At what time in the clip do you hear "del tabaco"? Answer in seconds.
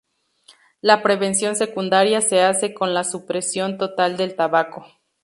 4.17-4.83